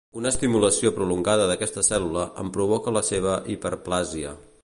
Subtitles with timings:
[0.19, 4.35] Una estimulació prolongada d'aquesta cèl·lula en provoca la seva hiperplàsia.